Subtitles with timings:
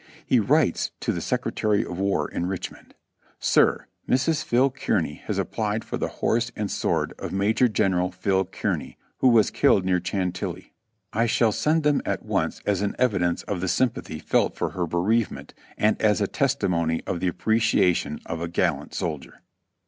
[0.25, 2.95] He writes to the Secretary of War in Richmond:
[3.37, 4.43] "Sir:— Mrs.
[4.43, 4.71] Phil.
[4.71, 8.43] Kearny has applied for the horse and sword of Major General Phil.
[8.45, 10.71] Kearny, who was killed near Clmntilly.
[11.13, 14.87] I shall send them at once as an evidence of the sympathy felt for her
[14.87, 19.43] bereavement and as a testimony of the appreciation of a gal lant soldier."